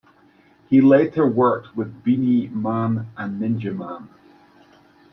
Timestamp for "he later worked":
0.67-1.75